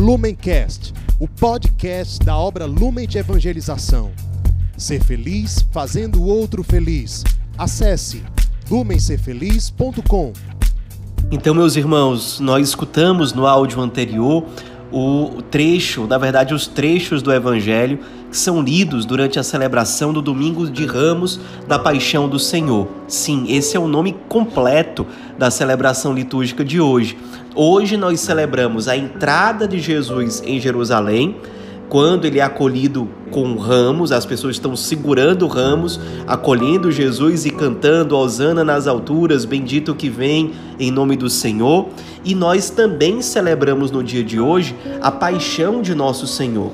[0.00, 4.10] Lumencast, o podcast da obra Lumen de Evangelização.
[4.74, 7.22] Ser feliz fazendo o outro feliz.
[7.58, 8.22] Acesse
[8.70, 10.32] lumencerfeliz.com.
[11.30, 14.46] Então, meus irmãos, nós escutamos no áudio anterior
[14.90, 20.22] o trecho, na verdade, os trechos do Evangelho que são lidos durante a celebração do
[20.22, 22.88] Domingo de Ramos da Paixão do Senhor.
[23.08, 25.04] Sim, esse é o nome completo
[25.36, 27.18] da celebração litúrgica de hoje.
[27.62, 31.36] Hoje nós celebramos a entrada de Jesus em Jerusalém
[31.90, 38.16] quando ele é acolhido com ramos, as pessoas estão segurando ramos, acolhendo Jesus e cantando
[38.16, 41.90] Hosana nas alturas, bendito que vem em nome do Senhor.
[42.24, 46.72] E nós também celebramos no dia de hoje a paixão de nosso Senhor.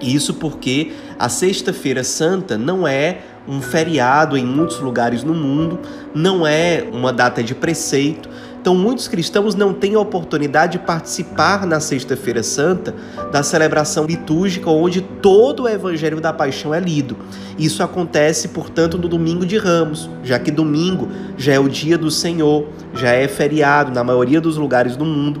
[0.00, 5.78] Isso porque a Sexta-feira Santa não é um feriado em muitos lugares no mundo,
[6.14, 8.28] não é uma data de preceito,
[8.66, 12.92] então, muitos cristãos não têm a oportunidade de participar na Sexta-feira Santa
[13.30, 17.16] da celebração litúrgica, onde todo o Evangelho da Paixão é lido.
[17.56, 22.10] Isso acontece, portanto, no domingo de Ramos, já que domingo já é o dia do
[22.10, 25.40] Senhor, já é feriado na maioria dos lugares do mundo.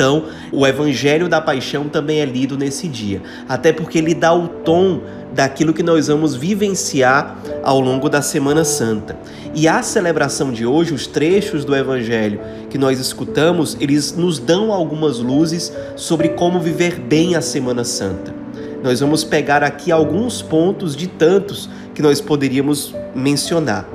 [0.00, 4.48] Então, o Evangelho da Paixão também é lido nesse dia, até porque ele dá o
[4.48, 5.02] tom
[5.34, 9.14] daquilo que nós vamos vivenciar ao longo da Semana Santa.
[9.54, 12.40] E a celebração de hoje, os trechos do Evangelho
[12.70, 18.34] que nós escutamos, eles nos dão algumas luzes sobre como viver bem a Semana Santa.
[18.82, 23.86] Nós vamos pegar aqui alguns pontos de tantos que nós poderíamos mencionar.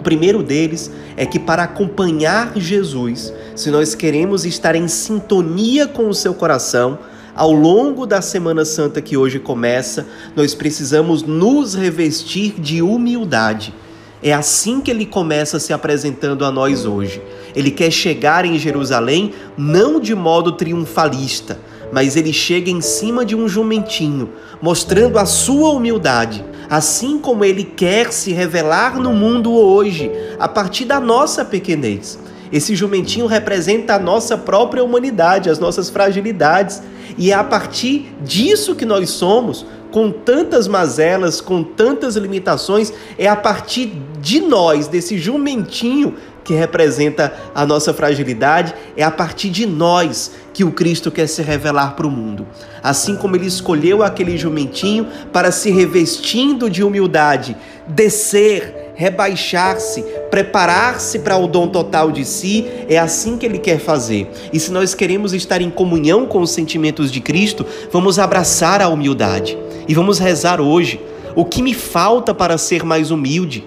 [0.00, 6.08] O primeiro deles é que para acompanhar Jesus, se nós queremos estar em sintonia com
[6.08, 6.98] o seu coração,
[7.36, 13.74] ao longo da Semana Santa que hoje começa, nós precisamos nos revestir de humildade.
[14.22, 17.20] É assim que ele começa se apresentando a nós hoje.
[17.54, 21.60] Ele quer chegar em Jerusalém não de modo triunfalista,
[21.92, 24.30] mas ele chega em cima de um jumentinho,
[24.62, 30.08] mostrando a sua humildade, assim como ele quer se revelar no mundo hoje,
[30.38, 32.16] a partir da nossa pequenez.
[32.52, 36.80] Esse jumentinho representa a nossa própria humanidade, as nossas fragilidades.
[37.18, 43.26] E é a partir disso que nós somos, com tantas mazelas, com tantas limitações, é
[43.28, 46.14] a partir de nós, desse jumentinho
[46.44, 51.42] que representa a nossa fragilidade, é a partir de nós que o Cristo quer se
[51.42, 52.46] revelar para o mundo.
[52.82, 57.56] Assim como ele escolheu aquele jumentinho para se revestindo de humildade,
[57.86, 64.30] descer, rebaixar-se, preparar-se para o dom total de si, é assim que ele quer fazer.
[64.52, 68.88] E se nós queremos estar em comunhão com os sentimentos de Cristo, vamos abraçar a
[68.88, 69.56] humildade
[69.88, 71.00] e vamos rezar hoje.
[71.34, 73.64] O que me falta para ser mais humilde?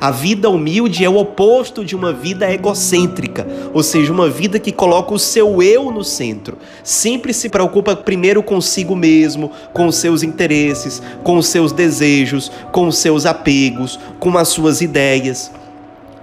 [0.00, 4.72] A vida humilde é o oposto de uma vida egocêntrica, ou seja, uma vida que
[4.72, 6.58] coloca o seu eu no centro.
[6.82, 12.88] Sempre se preocupa primeiro consigo mesmo, com os seus interesses, com os seus desejos, com
[12.88, 15.50] os seus apegos, com as suas ideias.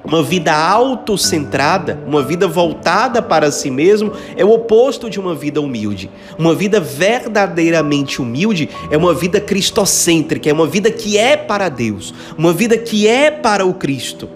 [0.03, 5.61] Uma vida autocentrada, uma vida voltada para si mesmo, é o oposto de uma vida
[5.61, 6.09] humilde.
[6.37, 12.13] Uma vida verdadeiramente humilde é uma vida cristocêntrica, é uma vida que é para Deus,
[12.37, 14.29] uma vida que é para o Cristo.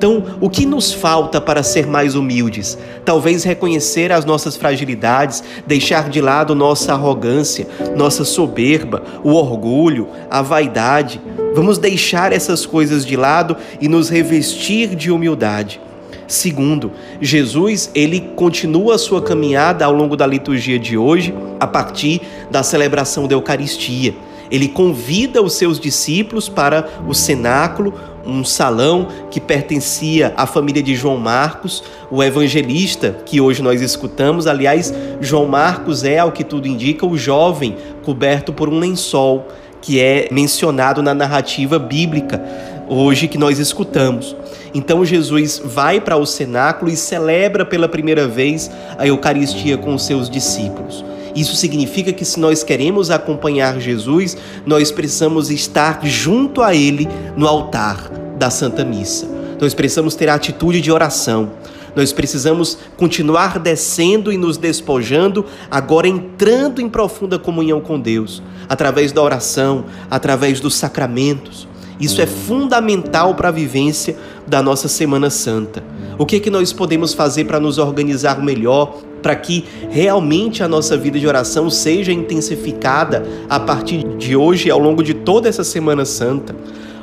[0.00, 2.78] Então, o que nos falta para ser mais humildes?
[3.04, 10.40] Talvez reconhecer as nossas fragilidades, deixar de lado nossa arrogância, nossa soberba, o orgulho, a
[10.40, 11.20] vaidade.
[11.54, 15.78] Vamos deixar essas coisas de lado e nos revestir de humildade.
[16.26, 22.22] Segundo, Jesus, ele continua a sua caminhada ao longo da liturgia de hoje, a partir
[22.50, 24.14] da celebração da Eucaristia.
[24.50, 27.94] Ele convida os seus discípulos para o cenáculo,
[28.26, 34.46] um salão que pertencia à família de João Marcos, o evangelista que hoje nós escutamos.
[34.46, 39.48] Aliás, João Marcos é, ao que tudo indica, o jovem coberto por um lençol
[39.80, 42.42] que é mencionado na narrativa bíblica
[42.88, 44.36] hoje que nós escutamos.
[44.74, 50.04] Então Jesus vai para o cenáculo e celebra pela primeira vez a Eucaristia com os
[50.04, 51.04] seus discípulos.
[51.34, 54.36] Isso significa que se nós queremos acompanhar Jesus,
[54.66, 59.26] nós precisamos estar junto a Ele no altar da Santa Missa.
[59.60, 61.52] Nós precisamos ter a atitude de oração.
[61.94, 69.12] Nós precisamos continuar descendo e nos despojando, agora entrando em profunda comunhão com Deus, através
[69.12, 71.68] da oração, através dos sacramentos.
[72.00, 74.16] Isso é fundamental para a vivência
[74.46, 75.84] da nossa Semana Santa.
[76.16, 80.68] O que é que nós podemos fazer para nos organizar melhor, para que realmente a
[80.68, 85.64] nossa vida de oração seja intensificada a partir de hoje, ao longo de toda essa
[85.64, 86.54] Semana Santa?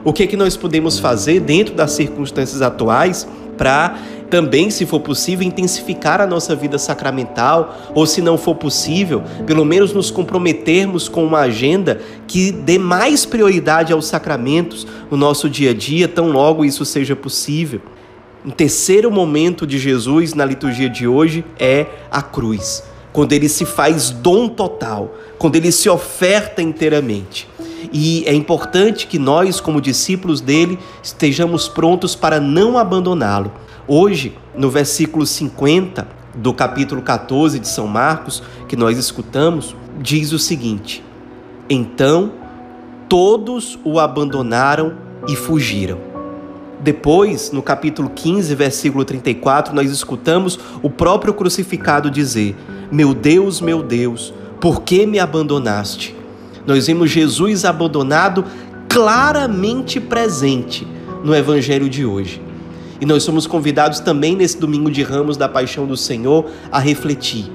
[0.04, 3.28] O que é que nós podemos fazer dentro das circunstâncias atuais
[3.58, 3.98] para
[4.30, 9.66] também, se for possível, intensificar a nossa vida sacramental, ou se não for possível, pelo
[9.66, 15.72] menos nos comprometermos com uma agenda que dê mais prioridade aos sacramentos no nosso dia
[15.72, 17.82] a dia, tão logo isso seja possível.
[18.48, 23.66] Um terceiro momento de Jesus na liturgia de hoje é a cruz, quando ele se
[23.66, 27.46] faz dom total, quando ele se oferta inteiramente.
[27.92, 33.52] E é importante que nós, como discípulos dele, estejamos prontos para não abandoná-lo.
[33.86, 40.40] Hoje, no versículo 50 do capítulo 14 de São Marcos, que nós escutamos, diz o
[40.40, 41.04] seguinte:
[41.70, 42.32] Então
[43.10, 44.94] todos o abandonaram
[45.28, 46.07] e fugiram.
[46.80, 52.56] Depois, no capítulo 15, versículo 34, nós escutamos o próprio crucificado dizer:
[52.92, 56.16] Meu Deus, meu Deus, por que me abandonaste?
[56.66, 58.46] Nós vemos Jesus abandonado
[58.90, 60.88] claramente presente
[61.24, 62.42] no evangelho de hoje.
[63.00, 67.52] E nós somos convidados também nesse domingo de Ramos da Paixão do Senhor a refletir.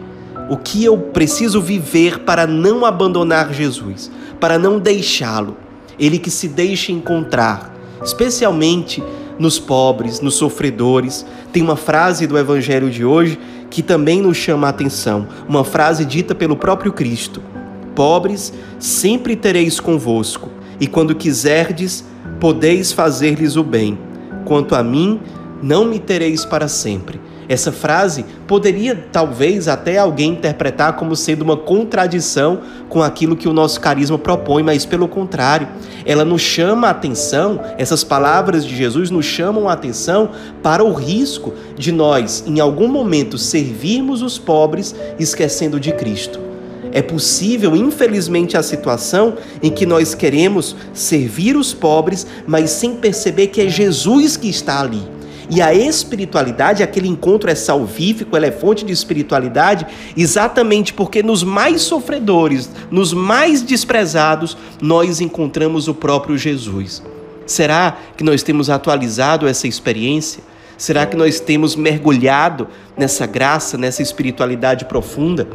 [0.48, 5.56] O que eu preciso viver para não abandonar Jesus, para não deixá-lo?
[5.98, 7.71] Ele que se deixa encontrar,
[8.04, 9.02] especialmente
[9.38, 11.26] nos pobres, nos sofredores.
[11.52, 13.38] Tem uma frase do evangelho de hoje
[13.70, 17.42] que também nos chama a atenção, uma frase dita pelo próprio Cristo.
[17.94, 22.04] Pobres sempre tereis convosco, e quando quiserdes,
[22.38, 23.98] podeis fazer-lhes o bem.
[24.44, 25.20] Quanto a mim,
[25.62, 27.20] não me tereis para sempre.
[27.52, 33.52] Essa frase poderia talvez até alguém interpretar como sendo uma contradição com aquilo que o
[33.52, 35.68] nosso carisma propõe, mas pelo contrário,
[36.06, 40.30] ela nos chama a atenção, essas palavras de Jesus nos chamam a atenção
[40.62, 46.40] para o risco de nós, em algum momento, servirmos os pobres esquecendo de Cristo.
[46.90, 53.48] É possível, infelizmente, a situação em que nós queremos servir os pobres, mas sem perceber
[53.48, 55.02] que é Jesus que está ali.
[55.54, 61.44] E a espiritualidade, aquele encontro é salvífico, ela é fonte de espiritualidade, exatamente porque nos
[61.44, 67.02] mais sofredores, nos mais desprezados, nós encontramos o próprio Jesus.
[67.44, 70.42] Será que nós temos atualizado essa experiência?
[70.78, 72.66] Será que nós temos mergulhado
[72.96, 75.46] nessa graça, nessa espiritualidade profunda?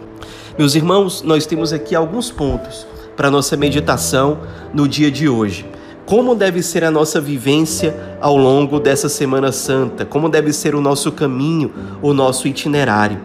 [0.59, 2.85] Meus irmãos, nós temos aqui alguns pontos
[3.15, 4.41] para nossa meditação
[4.71, 5.65] no dia de hoje.
[6.07, 10.05] Como deve ser a nossa vivência ao longo dessa Semana Santa?
[10.05, 13.19] Como deve ser o nosso caminho, o nosso itinerário?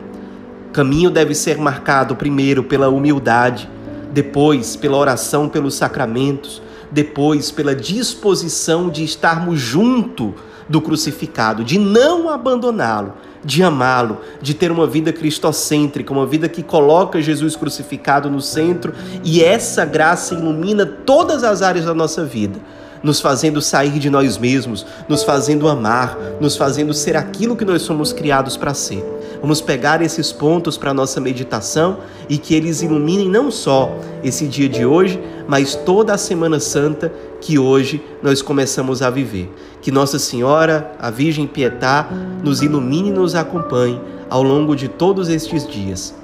[0.73, 3.71] caminho deve ser marcado primeiro pela humildade,
[4.11, 10.35] depois pela oração pelos sacramentos, depois pela disposição de estarmos junto
[10.69, 13.15] do crucificado, de não abandoná-lo,
[13.45, 18.93] de amá-lo, de ter uma vida cristocêntrica, uma vida que coloca Jesus crucificado no centro
[19.25, 22.59] e essa graça ilumina todas as áreas da nossa vida,
[23.03, 27.83] nos fazendo sair de nós mesmos, nos fazendo amar, nos fazendo ser aquilo que nós
[27.83, 29.05] somos criados para ser.
[29.41, 31.99] Vamos pegar esses pontos para a nossa meditação
[32.29, 37.13] e que eles iluminem não só esse dia de hoje, mas toda a Semana Santa
[37.43, 39.53] que hoje nós começamos a viver.
[39.83, 42.09] Que Nossa Senhora, a Virgem Pietá,
[42.43, 44.01] nos ilumine e nos acompanhe
[44.31, 46.15] ao longo de todos estes dias.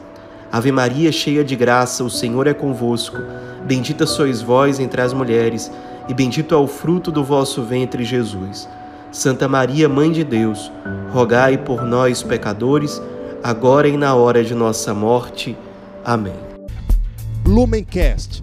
[0.51, 3.19] Ave Maria, cheia de graça, o Senhor é convosco.
[3.65, 5.71] Bendita sois vós entre as mulheres,
[6.09, 8.69] e bendito é o fruto do vosso ventre, Jesus.
[9.11, 10.71] Santa Maria, Mãe de Deus,
[11.13, 13.03] rogai por nós, pecadores,
[13.43, 15.57] agora e na hora de nossa morte.
[16.05, 16.37] Amém.
[17.45, 18.43] Lumencast,